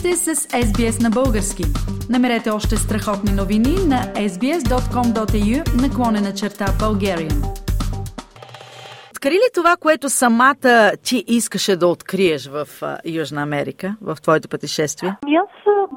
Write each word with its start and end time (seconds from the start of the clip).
сте 0.00 0.16
с 0.16 0.34
SBS 0.36 1.02
на 1.02 1.10
български. 1.10 1.64
Намерете 2.10 2.50
още 2.50 2.76
страхотни 2.76 3.32
новини 3.32 3.74
на 3.86 4.02
sbs.com.au 4.14 5.82
наклонена 5.82 6.34
черта 6.34 6.66
Bulgarian. 6.66 7.60
Откри 9.10 9.30
ли 9.30 9.48
това, 9.54 9.76
което 9.80 10.08
самата 10.08 10.92
ти 11.02 11.24
искаше 11.26 11.76
да 11.76 11.86
откриеш 11.86 12.46
в 12.46 12.68
Южна 13.04 13.42
Америка, 13.42 13.96
в 14.00 14.18
твоето 14.22 14.48
пътешествие? 14.48 15.16
Ами 15.22 15.36
аз 15.36 15.48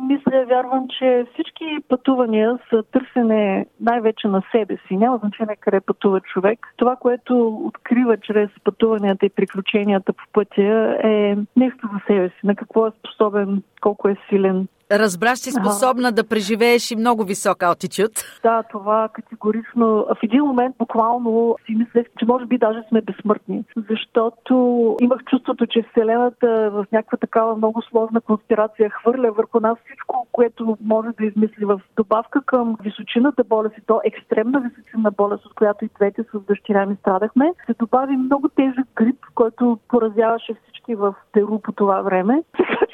мисля, 0.08 0.46
вярвам, 0.46 0.88
че 1.00 1.26
всички 1.34 1.66
пътувания 1.90 2.60
са 2.70 2.84
търсене 2.84 3.66
най-вече 3.80 4.28
на 4.28 4.42
себе 4.52 4.78
си. 4.88 4.98
Няма 4.98 5.18
значение 5.18 5.56
къде 5.60 5.80
пътува 5.80 6.22
човек. 6.22 6.74
Това, 6.78 6.96
което 6.96 7.48
открива 7.48 8.18
чрез 8.18 8.50
пътуванията 8.64 9.26
и 9.26 9.30
приключенията 9.30 10.14
по 10.14 10.24
пътя 10.34 10.98
е 11.04 11.36
нещо 11.56 11.90
за 11.94 12.00
себе 12.08 12.30
си. 12.30 12.40
На 12.44 12.56
какво 12.56 12.88
е 12.88 12.92
способен, 13.00 13.64
колко 13.82 14.10
е 14.10 14.16
силен, 14.30 14.68
Разбраш, 15.00 15.40
си 15.40 15.52
способна 15.52 16.12
да 16.12 16.28
преживееш 16.28 16.92
и 16.92 16.96
много 16.96 17.24
висок 17.24 17.64
алтичуд. 17.64 18.12
Да, 18.44 18.64
това 18.72 19.10
категорично. 19.14 20.06
В 20.10 20.18
един 20.24 20.44
момент 20.44 20.76
буквално 20.78 21.56
си 21.66 21.76
мислех, 21.76 22.06
че 22.20 22.26
може 22.26 22.46
би 22.46 22.58
даже 22.58 22.84
сме 22.90 23.02
безсмъртни, 23.02 23.64
защото 23.90 24.54
имах 25.02 25.24
чувството, 25.24 25.68
че 25.68 25.86
Вселената 25.92 26.70
в 26.72 26.86
някаква 26.92 27.18
такава 27.18 27.56
много 27.56 27.82
сложна 27.82 28.22
конспирация 28.22 28.90
хвърля 28.90 29.32
върху 29.32 29.60
нас 29.60 29.78
всичко, 29.86 30.28
което 30.32 30.78
може 30.82 31.10
да 31.20 31.26
измисли 31.26 31.66
в 31.66 31.82
добавка 31.96 32.42
към 32.42 32.78
височината 32.84 33.44
болест 33.44 33.78
и 33.78 33.86
то 33.86 34.02
екстремна 34.04 34.60
височина 34.60 35.12
болест, 35.12 35.46
от 35.46 35.54
която 35.54 35.86
и 35.86 35.90
двете 35.96 36.24
с 36.24 36.40
дъщеря 36.40 36.86
ми 36.86 36.96
страдахме. 36.96 37.54
Се 37.66 37.74
добави 37.80 38.18
много 38.18 38.50
тежък 38.50 38.88
грип, 38.96 39.20
който 39.36 39.80
поразяваше 39.88 40.54
всички 40.64 40.96
в 40.96 41.16
Перу 41.32 41.60
по 41.60 41.72
това 41.72 42.02
време. 42.02 42.44
Така 42.58 42.93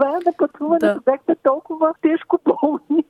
че 0.00 0.06
до 0.06 0.10
края 0.10 0.20
на 0.26 0.32
пътуването 0.38 0.94
да. 0.94 1.00
бяхме 1.00 1.36
толкова 1.42 1.94
тежко 2.02 2.38
болни, 2.44 3.04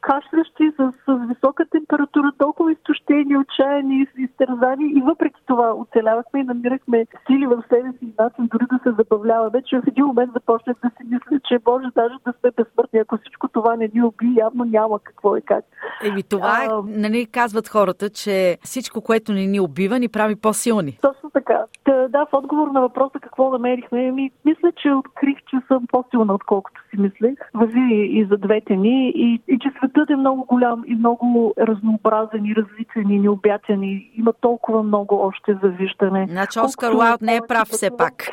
кашлящи 0.00 0.72
с, 0.76 0.92
с 1.06 1.26
висока 1.28 1.64
температура, 1.70 2.32
толкова 2.38 2.72
изтощени, 2.72 3.36
отчаяни, 3.36 4.06
изтързани 4.18 4.92
и 4.96 5.00
въпреки 5.00 5.40
това 5.46 5.74
оцелявахме 5.74 6.40
и 6.40 6.44
намирахме 6.44 7.06
сили 7.26 7.46
в 7.46 7.64
себе 7.68 7.92
си 7.98 8.12
начин 8.18 8.48
дори 8.52 8.66
да 8.72 8.78
се 8.82 8.96
забавляваме, 8.98 9.62
че 9.62 9.80
в 9.80 9.86
един 9.86 10.04
момент 10.04 10.32
започнах 10.32 10.76
да 10.84 10.90
си 10.90 11.02
мисля, 11.04 11.40
че 11.48 11.58
може 11.66 11.86
даже 11.94 12.14
да 12.26 12.32
сме 12.40 12.50
безсмъртни. 12.50 12.98
Ако 12.98 13.18
всичко 13.18 13.37
това 13.52 13.76
не 13.76 13.90
ни 13.94 14.02
уби, 14.02 14.34
явно 14.36 14.64
няма 14.64 14.98
какво 14.98 15.36
и 15.36 15.42
как. 15.42 15.64
Еми 16.04 16.22
това, 16.22 16.64
е, 16.64 16.68
нали 16.86 17.26
казват 17.26 17.68
хората, 17.68 18.10
че 18.10 18.58
всичко, 18.62 19.00
което 19.00 19.32
не 19.32 19.46
ни 19.46 19.60
убива, 19.60 19.98
ни 19.98 20.08
прави 20.08 20.36
по-силни. 20.36 20.98
Точно 21.02 21.30
така. 21.30 21.64
Да, 21.84 22.08
да, 22.08 22.24
в 22.24 22.28
отговор 22.32 22.68
на 22.68 22.80
въпроса 22.80 23.20
какво 23.20 23.50
намерихме, 23.50 24.12
ми, 24.12 24.30
мисля, 24.44 24.72
че 24.82 24.92
открих, 24.92 25.38
че 25.50 25.56
съм 25.68 25.86
по-силна, 25.92 26.34
отколкото 26.34 26.80
си 26.90 27.00
мислех. 27.00 27.34
Възи 27.54 27.88
и 27.90 28.26
за 28.30 28.36
двете 28.36 28.76
ни 28.76 29.12
и, 29.16 29.40
и 29.48 29.58
че 29.58 29.70
светът 29.78 30.10
е 30.10 30.16
много 30.16 30.44
голям 30.44 30.84
и 30.86 30.94
много 30.94 31.54
разнообразен 31.58 32.44
и 32.44 32.54
различен 32.54 33.10
и 33.10 33.18
необятен 33.18 33.82
и 33.82 34.10
има 34.16 34.32
толкова 34.32 34.82
много 34.82 35.20
още 35.20 35.58
за 35.62 35.68
виждане. 35.68 36.26
Значи 36.30 36.60
Оскар 36.60 36.92
Уайлд 36.92 37.22
не 37.22 37.36
е 37.36 37.40
прав 37.48 37.68
все 37.68 37.90
пак. 37.96 38.14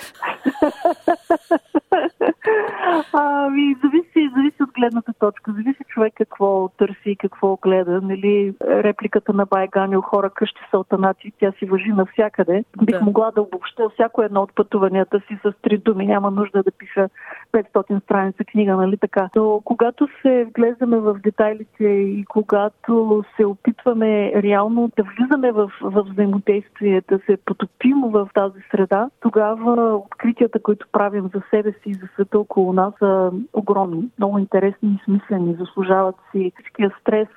Ами, 3.14 3.76
зависи, 3.84 4.30
зависи 4.36 4.45
гледната 4.80 5.14
точка. 5.20 5.52
Зависи 5.52 5.84
човек 5.88 6.14
какво 6.16 6.70
търси 6.70 7.10
и 7.10 7.16
какво 7.16 7.56
гледа. 7.56 8.02
Нали, 8.02 8.54
репликата 8.62 9.34
на 9.34 9.46
Байганил 9.46 10.02
хора 10.02 10.30
къщи 10.30 10.62
са 10.72 10.78
отанати, 10.78 11.32
тя 11.40 11.52
си 11.52 11.66
въжи 11.66 11.90
навсякъде. 11.90 12.64
Бих 12.86 13.00
да. 13.00 13.06
могла 13.06 13.32
да 13.32 13.42
обобща 13.42 13.90
всяко 13.90 14.22
едно 14.22 14.42
от 14.42 14.56
пътуванията 14.56 15.20
си 15.20 15.38
с 15.44 15.54
три 15.62 15.78
думи. 15.78 16.08
Няма 16.08 16.32
нужда 16.32 16.64
да 16.64 16.72
пиша 16.72 17.10
500 17.54 18.04
страница 18.04 18.44
книга, 18.44 18.76
нали 18.76 18.98
така. 18.98 19.30
Но 19.36 19.62
когато 19.66 20.08
се 20.22 20.46
вглеждаме 20.50 21.00
в 21.00 21.20
детайлите 21.24 21.84
и 21.84 22.26
когато 22.26 23.24
се 23.36 23.46
опитваме 23.46 24.32
реално 24.44 24.92
да 24.98 25.04
влизаме 25.04 25.52
в, 25.52 25.72
в 25.82 26.06
взаимодействие, 26.12 27.02
да 27.10 27.20
се 27.26 27.38
потопим 27.46 28.02
в 28.06 28.30
тази 28.34 28.60
среда, 28.72 29.10
тогава 29.20 29.96
откритията, 29.96 30.60
които 30.60 30.88
правим 30.92 31.30
за 31.34 31.42
себе 31.50 31.72
си 31.72 31.90
и 31.90 31.94
за 31.94 32.08
света 32.14 32.40
около 32.40 32.74
нас 32.74 32.94
са 33.00 33.32
огромни, 33.54 34.10
много 34.18 34.40
интересни 34.40 34.65
и 34.68 35.00
смислени, 35.06 35.56
заслужават 35.60 36.16
си 36.32 36.52
всичкия 36.56 36.92
стрес, 37.02 37.28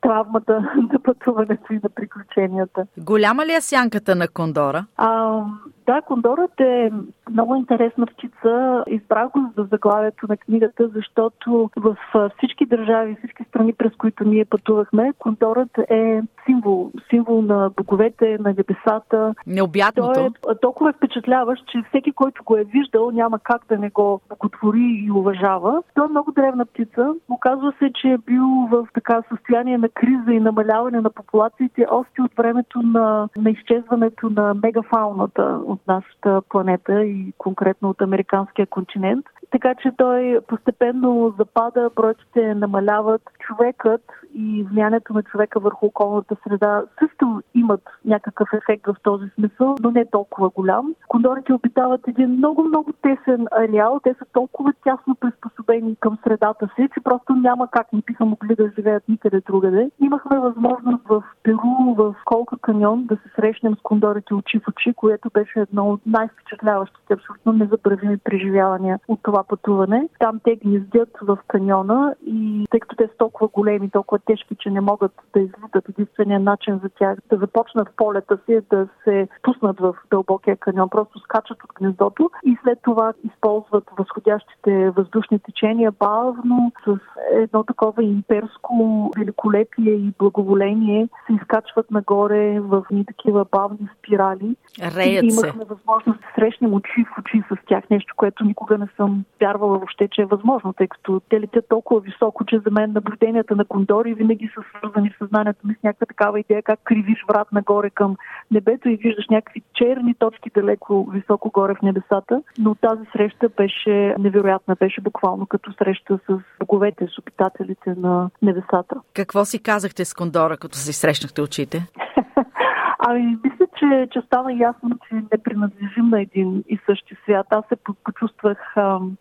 травмата 0.00 0.60
на 0.92 0.98
пътуването 1.02 1.72
и 1.72 1.80
на 1.82 1.88
приключенията. 1.88 2.86
Голяма 2.98 3.46
ли 3.46 3.52
е 3.52 3.60
сянката 3.60 4.14
на 4.14 4.28
кондора? 4.28 4.84
А, 4.96 5.42
да, 5.86 6.02
кондорът 6.02 6.60
е 6.60 6.90
много 7.30 7.54
интересна 7.54 8.06
птица. 8.06 8.84
Избрах 8.86 9.30
го 9.30 9.52
за 9.56 9.64
заглавието 9.70 10.26
на 10.28 10.36
книгата, 10.36 10.88
защото 10.88 11.70
в 11.76 11.96
всички 12.36 12.66
държави, 12.66 13.16
всички 13.18 13.44
страни, 13.44 13.72
през 13.72 13.92
които 13.98 14.24
ние 14.24 14.44
пътувахме, 14.44 15.12
кондорът 15.18 15.78
е 15.78 16.22
символ. 16.46 16.90
Символ 17.10 17.42
на 17.42 17.70
боговете, 17.76 18.38
на 18.40 18.54
небесата. 18.58 19.34
Необятното. 19.46 20.32
Той 20.42 20.54
е 20.54 20.58
толкова 20.62 20.92
впечатляващ, 20.92 21.66
че 21.66 21.78
всеки, 21.88 22.12
който 22.12 22.44
го 22.44 22.56
е 22.56 22.64
виждал, 22.64 23.10
няма 23.10 23.38
как 23.38 23.62
да 23.68 23.78
не 23.78 23.90
го 23.90 24.20
боготвори 24.28 25.04
и 25.06 25.10
уважава. 25.10 25.82
Той 25.94 26.06
е 26.06 26.08
много 26.08 26.32
древна 26.32 26.66
птица. 26.66 27.14
Оказва 27.28 27.72
се, 27.78 27.90
че 27.94 28.08
е 28.08 28.18
бил 28.18 28.46
в 28.70 28.88
така 28.94 29.22
състояние 29.28 29.78
на 29.78 29.88
криза 29.88 30.32
и 30.32 30.40
намаляване 30.40 31.00
на 31.00 31.10
популациите 31.10 31.86
още 31.90 32.22
от 32.22 32.32
времето 32.36 32.82
на, 32.82 33.28
на 33.36 33.50
изчезването 33.50 34.30
на 34.30 34.54
мегафауната 34.54 35.60
от 35.66 35.80
нашата 35.88 36.42
планета 36.48 37.04
и 37.04 37.32
конкретно 37.38 37.90
от 37.90 38.02
американския 38.02 38.66
континент. 38.66 39.26
Така 39.50 39.74
че 39.82 39.90
той 39.96 40.40
постепенно 40.48 41.34
запада, 41.38 41.90
бройките 41.96 42.54
намаляват. 42.54 43.22
Човекът 43.38 44.02
и 44.34 44.66
влиянието 44.70 45.12
на 45.12 45.22
човека 45.22 45.60
върху 45.60 45.86
околната 45.86 46.36
среда 46.44 46.82
също 46.98 47.42
имат 47.54 47.82
някакъв 48.04 48.48
ефект 48.52 48.86
в 48.86 48.96
този 49.02 49.28
смисъл, 49.34 49.74
но 49.82 49.90
не 49.90 50.04
толкова 50.04 50.48
голям. 50.48 50.94
Кондорите 51.08 51.52
обитават 51.52 52.08
един 52.08 52.30
много-много 52.30 52.92
тесен 52.92 53.46
ареал. 53.50 54.00
Те 54.02 54.14
са 54.18 54.24
толкова 54.32 54.72
тясно 54.84 55.14
приспособени 55.14 55.96
към 56.00 56.18
средата 56.24 56.68
си, 56.76 56.88
че 56.94 57.00
просто 57.00 57.34
няма 57.34 57.68
как 57.70 57.92
не 57.92 58.02
биха 58.06 58.24
могли 58.24 58.54
да 58.54 58.70
живеят 58.76 59.08
никъде 59.08 59.40
другаде. 59.40 59.90
Имахме 60.00 60.38
възможност 60.38 61.08
в 61.08 61.24
Перу, 61.42 61.94
в 61.96 62.14
Колка 62.24 62.56
каньон 62.58 63.04
да 63.04 63.16
се 63.16 63.30
срещнем 63.36 63.74
с 63.76 63.82
кондорите 63.82 64.34
очи 64.34 64.58
в 64.58 64.68
очи, 64.68 64.92
което 64.96 65.30
беше 65.34 65.60
едно 65.60 65.90
от 65.90 66.00
най-впечатляващите, 66.06 67.14
абсолютно 67.14 67.52
незабравими 67.52 68.18
преживявания 68.18 68.98
от 69.08 69.20
това 69.22 69.42
пътуване. 69.42 70.08
Там 70.18 70.40
те 70.44 70.56
гнездят 70.56 71.18
в 71.22 71.38
каньона 71.48 72.14
и 72.26 72.66
тъй 72.70 72.80
като 72.80 72.96
те 72.96 73.06
са 73.06 73.16
толкова 73.18 73.48
големи, 73.48 73.90
толкова 73.90 74.18
тежки, 74.26 74.56
че 74.58 74.70
не 74.70 74.80
могат 74.80 75.12
да 75.34 75.40
излитат, 75.40 75.88
единствения 75.88 76.40
начин 76.40 76.80
за 76.82 76.88
тях 76.88 77.18
да 77.30 77.36
започнат 77.36 77.88
полета 77.96 78.38
си 78.46 78.52
е 78.52 78.60
да 78.70 78.88
се 79.04 79.28
пуснат 79.42 79.80
в 79.80 79.94
дълбокия 80.10 80.56
каньон, 80.56 80.88
просто 80.88 81.18
скачат 81.18 81.64
от 81.64 81.70
гнездото 81.74 82.30
и 82.44 82.56
след 82.62 82.78
това 82.82 83.12
използват 83.24 83.84
възходящите 83.98 84.90
въздушни 84.90 85.38
течения 85.38 85.92
бавно 85.92 86.72
с 86.84 86.96
едно 87.32 87.64
такова 87.64 88.04
имперско 88.04 89.10
великолепие 89.18 89.92
и 89.92 90.12
благоволение. 90.18 91.08
Се 91.26 91.32
изкачват 91.32 91.90
нагоре 91.90 92.60
в 92.60 92.84
ни 92.90 93.04
такива 93.06 93.46
бавни 93.52 93.88
спирали. 93.98 94.56
Реят 94.96 95.24
и 95.24 95.26
имахме 95.26 95.64
възможност 95.64 96.20
да 96.20 96.26
срещнем 96.34 96.74
очи 96.74 97.04
в 97.04 97.18
очи 97.18 97.42
с 97.50 97.66
тях, 97.66 97.90
нещо, 97.90 98.14
което 98.16 98.44
никога 98.44 98.78
не 98.78 98.88
съм 98.96 99.24
вярвала 99.40 99.78
въобще, 99.78 100.08
че 100.08 100.22
е 100.22 100.26
възможно, 100.26 100.72
тъй 100.72 100.88
като 100.88 101.20
те 101.28 101.40
летят 101.40 101.64
толкова 101.68 102.00
високо, 102.00 102.44
че 102.44 102.58
за 102.58 102.70
мен 102.70 102.92
наблюденията 102.92 103.56
на 103.56 103.64
кондори 103.64 104.09
винаги 104.14 104.50
са 104.54 104.62
свързани 104.68 105.10
в 105.10 105.18
съзнанието 105.18 105.66
ми 105.66 105.74
с 105.74 105.82
някаква 105.82 106.06
такава 106.06 106.40
идея, 106.40 106.62
как 106.62 106.80
кривиш 106.84 107.24
врат 107.28 107.52
нагоре 107.52 107.90
към 107.90 108.16
небето 108.50 108.88
и 108.88 108.96
виждаш 108.96 109.24
някакви 109.30 109.62
черни 109.74 110.14
точки 110.14 110.50
далеко 110.54 111.10
високо 111.12 111.50
горе 111.50 111.74
в 111.74 111.82
небесата. 111.82 112.42
Но 112.58 112.74
тази 112.74 113.02
среща 113.12 113.48
беше 113.48 114.14
невероятна, 114.18 114.76
беше 114.80 115.00
буквално 115.00 115.46
като 115.46 115.72
среща 115.72 116.18
с 116.30 116.38
боговете, 116.58 117.06
с 117.14 117.18
обитателите 117.18 117.94
на 117.96 118.30
небесата. 118.42 118.96
Какво 119.14 119.44
си 119.44 119.62
казахте 119.62 120.04
с 120.04 120.14
кондора, 120.14 120.56
като 120.56 120.76
си 120.76 120.92
срещнахте 120.92 121.42
очите? 121.42 121.86
Ами, 122.98 123.38
мисля, 123.44 123.66
че, 123.78 124.08
че 124.12 124.20
стана 124.26 124.52
ясно, 124.52 124.98
че 125.08 125.14
не 125.14 125.42
принадлежим 125.44 126.08
на 126.08 126.22
един 126.22 126.64
и 126.68 126.78
същи 126.86 127.16
свят. 127.24 127.46
Аз 127.50 127.64
се 127.68 127.76
почувствах 128.04 128.76
ам, 128.76 129.16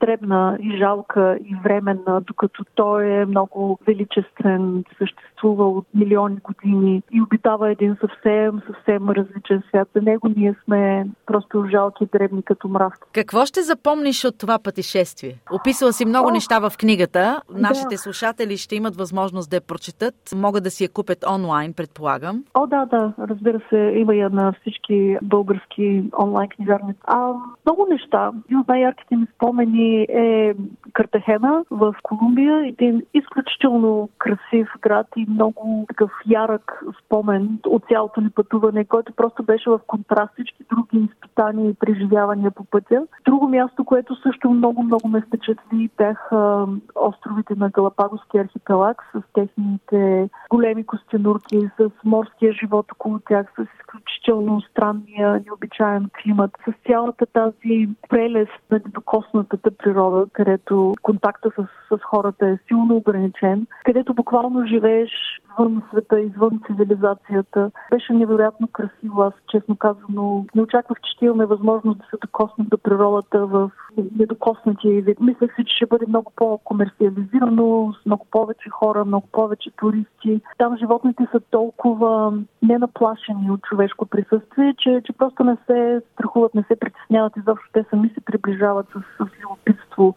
дребна 0.00 0.58
и 0.60 0.76
жалка 0.78 1.38
и 1.44 1.56
временна, 1.64 2.20
докато 2.20 2.64
той 2.74 3.06
е 3.06 3.26
много 3.26 3.78
величествен, 3.86 4.84
съществува 4.98 5.68
от 5.68 5.86
милиони 5.94 6.36
години 6.36 7.02
и 7.12 7.22
обитава 7.22 7.70
един 7.70 7.96
съвсем, 8.00 8.60
съвсем 8.66 9.10
различен 9.10 9.62
свят. 9.68 9.88
За 9.94 10.02
него 10.02 10.28
ние 10.36 10.54
сме 10.64 11.06
просто 11.26 11.66
жалки, 11.70 12.06
дребни 12.12 12.42
като 12.42 12.68
мравки. 12.68 13.00
Какво 13.12 13.46
ще 13.46 13.62
запомниш 13.62 14.24
от 14.24 14.38
това 14.38 14.58
пътешествие? 14.58 15.34
Описала 15.52 15.92
си 15.92 16.04
много 16.04 16.28
О, 16.28 16.32
неща 16.32 16.58
в 16.58 16.72
книгата. 16.78 17.42
Нашите 17.54 17.94
да. 17.94 17.98
слушатели 17.98 18.56
ще 18.56 18.76
имат 18.76 18.96
възможност 18.96 19.50
да 19.50 19.56
я 19.56 19.60
прочетат. 19.60 20.14
Могат 20.36 20.64
да 20.64 20.70
си 20.70 20.84
я 20.84 20.92
купят 20.92 21.24
онлайн, 21.34 21.72
предполагам. 21.72 22.44
О, 22.54 22.66
да, 22.66 22.86
да. 22.86 23.12
Разбира 23.18 23.60
се, 23.70 23.76
има 23.96 24.14
я 24.14 24.30
на 24.30 24.52
всички 24.60 25.16
български 25.22 26.04
онлайн 26.22 26.48
книжарни. 26.48 26.94
А, 27.04 27.32
много 27.66 27.86
неща. 27.90 28.30
И 28.50 28.56
от 28.56 28.68
най-ярките 28.68 29.16
ми 29.16 29.26
спомени 29.34 29.83
е 30.08 30.54
Картахена 30.92 31.64
в 31.70 31.94
Колумбия. 32.02 32.66
Един 32.66 33.02
изключително 33.14 34.08
красив 34.18 34.68
град 34.80 35.06
и 35.16 35.26
много 35.28 35.84
такъв 35.88 36.10
ярък 36.26 36.82
спомен 37.04 37.58
от 37.66 37.84
цялото 37.88 38.20
ни 38.20 38.30
пътуване, 38.30 38.84
който 38.84 39.12
просто 39.12 39.42
беше 39.42 39.70
в 39.70 39.80
контраст 39.86 40.32
всички 40.32 40.64
други 40.70 41.08
изпитания 41.10 41.70
и 41.70 41.74
преживявания 41.74 42.50
по 42.50 42.64
пътя. 42.64 43.06
Друго 43.24 43.48
място, 43.48 43.84
което 43.84 44.16
също 44.16 44.50
много-много 44.50 45.08
ме 45.08 45.20
впечатли, 45.20 45.90
бяха 45.96 46.66
островите 46.94 47.54
на 47.54 47.70
Галапагоския 47.70 48.44
архипелаг 48.44 49.02
с 49.12 49.22
техните 49.32 50.28
големи 50.50 50.86
костенурки, 50.86 51.58
с 51.78 51.90
морския 52.04 52.52
живот 52.52 52.92
около 52.92 53.18
тях, 53.18 53.52
с 53.58 53.83
изключително 53.94 54.60
странния, 54.60 55.42
необичаен 55.46 56.10
климат, 56.22 56.50
с 56.68 56.72
цялата 56.86 57.26
тази 57.26 57.88
прелест 58.08 58.62
на 58.70 58.80
докоснатата 58.86 59.70
природа, 59.70 60.26
където 60.32 60.94
контакта 61.02 61.50
с, 61.50 61.62
с 61.88 62.00
хората 62.02 62.48
е 62.48 62.58
силно 62.68 62.96
ограничен, 62.96 63.66
където 63.84 64.14
буквално 64.14 64.66
живееш 64.66 65.10
извън 65.54 65.82
света, 65.90 66.20
извън 66.20 66.60
цивилизацията. 66.66 67.70
Беше 67.90 68.12
невероятно 68.12 68.68
красиво. 68.72 69.22
Аз, 69.22 69.32
честно 69.50 69.76
казано, 69.76 70.46
не 70.54 70.62
очаквах, 70.62 71.00
че 71.00 71.12
ще 71.12 71.24
имаме 71.24 71.46
възможност 71.46 71.98
да 71.98 72.04
се 72.10 72.16
докоснем 72.20 72.66
до 72.70 72.78
природата 72.78 73.46
в 73.46 73.70
недокоснатия 74.18 75.02
вид. 75.02 75.20
Мислех 75.20 75.54
си, 75.56 75.64
че 75.64 75.76
ще 75.76 75.86
бъде 75.86 76.06
много 76.08 76.32
по-комерциализирано, 76.36 77.94
с 78.02 78.06
много 78.06 78.26
повече 78.30 78.70
хора, 78.70 79.04
много 79.04 79.26
повече 79.32 79.70
туристи. 79.76 80.40
Там 80.58 80.76
животните 80.76 81.26
са 81.32 81.40
толкова 81.50 82.38
ненаплашени 82.62 83.50
от 83.50 83.62
човешко 83.62 84.06
присъствие, 84.06 84.74
че, 84.78 85.02
че 85.04 85.12
просто 85.12 85.44
не 85.44 85.56
се 85.66 86.02
страхуват, 86.12 86.54
не 86.54 86.62
се 86.62 86.76
притесняват 86.76 87.36
изобщо. 87.36 87.68
Те 87.72 87.84
сами 87.90 88.08
се 88.08 88.20
приближават 88.20 88.86
с, 88.86 89.24
с 89.24 89.28
любопитство 89.42 90.14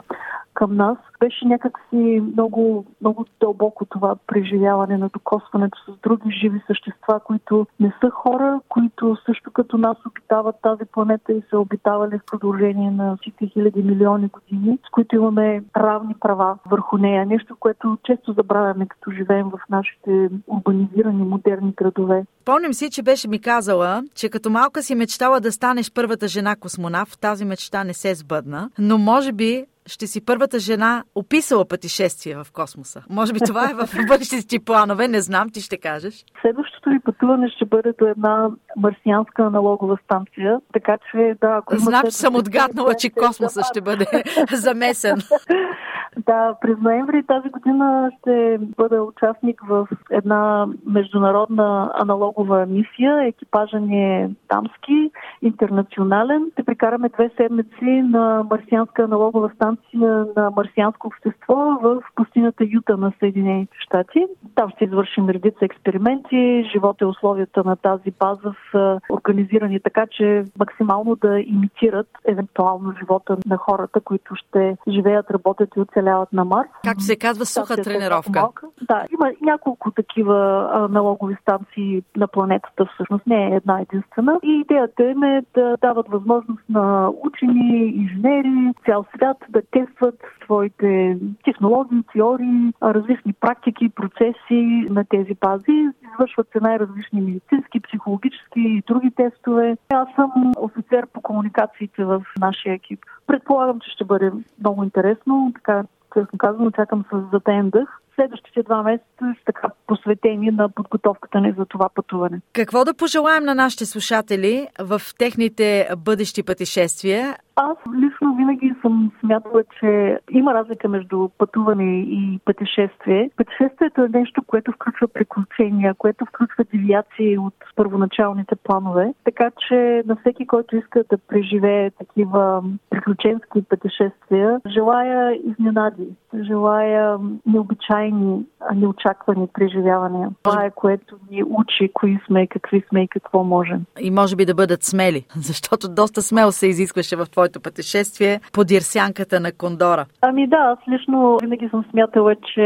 към 0.58 0.76
нас. 0.76 0.98
Беше 1.20 1.46
някакси 1.46 2.22
много, 2.34 2.86
много 3.02 3.26
дълбоко 3.40 3.86
това 3.86 4.16
преживяване 4.28 4.98
на 4.98 5.10
докосването 5.10 5.78
с 5.88 6.02
други 6.04 6.32
живи 6.42 6.62
същества, 6.68 7.20
които 7.20 7.68
не 7.80 7.94
са 8.02 8.10
хора, 8.10 8.60
които 8.70 9.18
също 9.26 9.52
като 9.52 9.78
нас 9.78 9.98
обитават 10.08 10.56
тази 10.62 10.86
планета 10.92 11.34
и 11.34 11.44
са 11.50 11.60
обитавали 11.60 12.20
в 12.20 12.26
продължение 12.32 12.92
на 12.92 13.18
всички 13.22 13.48
хиляди 13.48 13.84
милиони 13.84 14.28
години, 14.28 14.80
с 14.88 14.90
които 14.92 15.16
имаме 15.16 15.64
равни 15.78 16.16
права 16.20 16.58
върху 16.70 16.98
нея. 16.98 17.26
Нещо, 17.26 17.56
което 17.60 17.98
често 18.04 18.34
забравяме, 18.34 18.88
като 18.88 19.12
живеем 19.12 19.50
в 19.50 19.60
нашите 19.70 20.30
урбанизирани 20.48 21.24
модерни 21.24 21.74
градове. 21.78 22.26
Помням 22.46 22.74
си, 22.74 22.90
че 22.90 23.04
беше 23.04 23.28
ми 23.28 23.40
казала, 23.40 24.04
че 24.16 24.30
като 24.30 24.50
малка 24.50 24.84
си 24.84 24.96
мечтала 24.96 25.40
да 25.40 25.52
станеш 25.52 25.92
първата 25.94 26.28
жена 26.28 26.56
космонавт, 26.56 27.20
тази 27.22 27.46
мечта 27.46 27.84
не 27.84 27.94
се 27.94 28.16
сбъдна, 28.16 28.70
но 28.80 28.98
може 28.98 29.32
би 29.32 29.66
ще 29.88 30.08
си 30.08 30.26
първата 30.26 30.60
жена 30.60 31.04
описала 31.16 31.68
пътешествие 31.68 32.36
в 32.36 32.48
космоса. 32.54 33.04
Може 33.10 33.34
би 33.34 33.40
това 33.40 33.70
е 33.70 33.74
в 33.74 33.90
бъдещите 34.08 34.48
ти 34.48 34.60
планове, 34.60 35.08
не 35.08 35.22
знам, 35.22 35.50
ти 35.50 35.62
ще 35.62 35.78
кажеш. 35.78 36.26
Следващото 36.42 36.90
ви 36.90 37.00
пътуване 37.00 37.50
ще 37.56 37.66
бъде 37.66 37.94
до 38.00 38.08
една 38.08 38.50
марсианска 38.78 39.44
аналогова 39.44 39.98
станция, 40.04 40.60
така 40.74 40.98
че 41.12 41.36
да, 41.42 41.48
ако 41.48 41.76
Знам, 41.78 42.02
че 42.06 42.12
съм 42.12 42.36
отгаднала, 42.36 42.94
че 42.94 43.10
космоса 43.10 43.62
ще 43.64 43.82
бъде 43.82 44.06
замесен. 44.52 45.18
Да, 46.28 46.56
през 46.62 46.78
ноември 46.82 47.24
тази 47.24 47.50
година 47.50 48.12
ще 48.20 48.58
бъда 48.78 49.04
участник 49.04 49.62
в 49.70 49.88
една 50.12 50.68
международна 50.86 51.92
аналогова 52.00 52.66
мисия. 52.66 53.28
Екипажа 53.28 53.80
ни 53.80 54.16
е 54.16 54.30
дамски, 54.50 55.12
интернационален. 55.42 56.50
Ще 56.54 56.64
прикараме 56.64 57.10
две 57.10 57.30
седмици 57.38 57.86
на 57.86 58.46
марсианска 58.52 59.04
аналогова 59.04 59.50
станция 59.56 60.26
на 60.36 60.52
марсианско 60.56 61.08
общество 61.08 61.56
в 61.56 62.02
пустинята 62.16 62.64
Юта 62.68 62.98
на 62.98 63.12
Съединените 63.20 63.78
щати. 63.80 64.26
Там 64.56 64.70
ще 64.70 64.86
извършим 64.86 65.30
редица 65.30 65.66
експерименти. 65.66 66.70
Живота 66.74 67.06
и 67.06 67.08
условията 67.08 67.64
на 67.64 67.76
тази 67.76 68.12
база 68.20 68.54
са 68.72 69.00
организирани 69.10 69.80
така, 69.80 70.06
че 70.12 70.44
максимално 70.60 71.16
да 71.16 71.40
имитират 71.40 72.08
евентуално 72.26 72.94
живота 73.00 73.38
на 73.46 73.58
хората, 73.58 74.00
които 74.00 74.36
ще 74.36 74.78
живеят, 74.88 75.32
работят 75.32 75.70
и 75.76 75.80
оцеляват 75.80 76.17
оцеляват 76.18 76.34
на 76.34 76.46
Марс. 76.46 76.70
Както 76.84 77.04
се 77.04 77.16
казва, 77.16 77.46
суха 77.46 77.66
Станцията 77.66 77.90
тренировка. 77.90 78.48
Да, 78.82 79.06
има 79.14 79.32
няколко 79.42 79.92
такива 79.92 80.70
аналогови 80.74 81.36
станции 81.42 82.04
на 82.16 82.28
планетата, 82.28 82.86
всъщност 82.94 83.28
не 83.28 83.48
е 83.48 83.56
една 83.56 83.82
единствена. 83.82 84.40
И 84.44 84.60
идеята 84.60 85.04
им 85.04 85.24
е 85.24 85.42
да 85.54 85.78
дават 85.82 86.08
възможност 86.08 86.64
на 86.70 87.12
учени, 87.24 87.88
инженери, 87.88 88.74
цял 88.86 89.06
свят 89.16 89.38
да 89.50 89.62
тестват 89.72 90.20
своите 90.44 91.18
технологии, 91.44 92.04
теории, 92.14 92.74
различни 92.84 93.34
практики, 93.34 93.90
процеси 93.90 94.88
на 94.90 95.06
тези 95.10 95.34
бази. 95.42 95.90
Извършват 96.14 96.48
се 96.52 96.60
най-различни 96.62 97.22
медицински, 97.22 97.80
психологически 97.80 98.60
и 98.60 98.84
други 98.88 99.12
тестове. 99.12 99.78
Аз 99.90 100.08
съм 100.16 100.54
офицер 100.58 101.08
по 101.14 101.22
комуникациите 101.22 102.04
в 102.04 102.24
нашия 102.40 102.74
екип. 102.74 103.00
Предполагам, 103.28 103.80
че 103.80 103.92
ще 103.92 104.06
бъде 104.06 104.32
много 104.60 104.84
интересно. 104.84 105.52
Така 105.56 105.84
честно 106.14 106.38
казвам, 106.38 106.72
чакам 106.72 107.06
с 107.14 107.22
затен 107.34 107.70
дъх. 107.70 107.90
Следващите 108.16 108.64
два 108.64 108.84
месеца 108.84 109.08
са 109.20 109.46
така 109.46 109.68
посветени 109.88 110.52
на 110.52 110.70
подготовката 110.70 111.42
ни 111.42 111.54
за 111.58 111.66
това 111.66 111.90
пътуване. 111.90 112.42
Какво 112.54 112.86
да 112.86 112.94
пожелаем 112.94 113.44
на 113.44 113.56
нашите 113.56 113.86
слушатели 113.86 114.68
в 114.80 115.02
техните 115.18 115.90
бъдещи 115.98 116.44
пътешествия? 116.44 117.36
Аз 117.56 117.78
лично 117.96 118.36
винаги 118.36 118.74
съм 118.82 119.12
смятала, 119.20 119.64
че 119.80 120.20
има 120.32 120.54
разлика 120.54 120.90
между 120.90 121.30
пътуване 121.38 122.00
и 122.00 122.40
пътешествие. 122.46 123.30
Пътешествието 123.38 124.02
е 124.02 124.10
нещо, 124.20 124.44
което 124.48 124.72
включва 124.72 125.08
приключения, 125.08 125.94
което 125.94 126.26
включва 126.26 126.64
девиации 126.74 127.38
от 127.38 127.54
първоначалните 127.76 128.56
планове. 128.56 129.14
Така 129.24 129.52
че 129.68 130.04
на 130.06 130.16
всеки, 130.16 130.48
който 130.48 130.76
иска 130.76 131.04
да 131.10 131.18
преживее 131.18 131.92
такива 131.92 132.64
приключенски 132.90 133.62
пътешествия, 133.70 134.62
желая 134.68 135.40
изненади, 135.44 136.08
желая 136.48 137.18
необичайни, 137.46 138.46
неочаквани 138.76 139.48
преживявания. 139.54 140.30
Това 140.44 140.66
е 140.66 140.72
което 140.72 141.16
ни 141.32 141.44
учи 141.44 141.90
кои 141.94 142.20
сме, 142.28 142.48
какви 142.48 142.84
сме 142.90 143.04
и 143.04 143.08
какво 143.08 143.44
можем. 143.44 143.86
И 144.00 144.12
може 144.12 144.36
би 144.36 144.46
да 144.46 144.54
бъдат 144.54 144.84
смели, 144.84 145.26
защото 145.36 145.90
доста 145.90 146.22
смело 146.22 146.52
се 146.52 146.68
изискваше 146.68 147.16
в 147.16 147.26
твоето 147.26 147.60
пътешествие 147.62 148.40
под 148.54 148.67
ирсянката 148.72 149.40
на 149.40 149.52
Кондора? 149.52 150.06
Ами 150.22 150.48
да, 150.48 150.58
аз 150.58 150.80
лично 150.88 151.38
винаги 151.42 151.70
съм 151.70 151.86
смятала, 151.92 152.36
че 152.54 152.64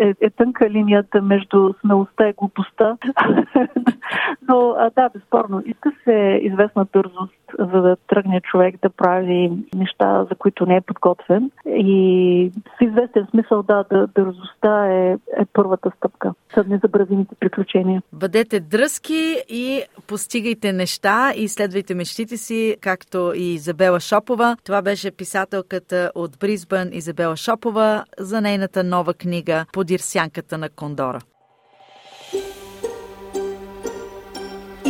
е, 0.00 0.14
е 0.20 0.30
тънка 0.30 0.70
линията 0.70 1.22
между 1.22 1.72
смелостта 1.80 2.28
и 2.28 2.32
глупостта. 2.32 2.96
Но 4.48 4.76
да, 4.96 5.08
безспорно, 5.08 5.62
иска 5.66 5.92
се 6.04 6.40
известна 6.42 6.86
дързост, 6.92 7.34
за 7.58 7.82
да 7.82 7.96
тръгне 8.08 8.40
човек 8.40 8.74
да 8.82 8.90
прави 8.90 9.52
неща, 9.74 10.26
за 10.30 10.34
които 10.34 10.66
не 10.66 10.76
е 10.76 10.80
подготвен. 10.80 11.50
И 11.66 12.52
в 12.78 12.82
известен 12.84 13.26
смисъл, 13.30 13.62
да, 13.62 13.84
дързостта 14.14 14.86
е, 14.86 15.12
е 15.12 15.44
първата 15.52 15.90
стъпка 15.96 16.34
за 16.56 16.64
незабравимите 16.64 17.34
приключения. 17.40 18.02
Бъдете 18.12 18.60
дръзки 18.60 19.36
и 19.48 19.82
постигайте 20.08 20.72
неща 20.72 21.32
и 21.36 21.48
следвайте 21.48 21.94
мечтите 21.94 22.36
си, 22.36 22.76
както 22.80 23.32
и 23.36 23.54
Изабела 23.54 24.00
Шопова. 24.00 24.56
Това 24.64 24.82
беше 24.82 25.10
писателката 25.10 26.10
от 26.14 26.30
Бризбън 26.40 26.88
Изабела 26.92 27.36
Шопова 27.36 28.04
за 28.18 28.40
нейната 28.40 28.84
нова 28.84 29.14
книга 29.14 29.64
Подир 29.72 29.98
сянката 29.98 30.58
на 30.58 30.68
Кондора. 30.68 31.18